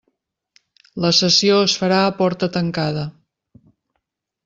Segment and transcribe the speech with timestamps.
[1.05, 3.09] La sessió es farà a porta tancada.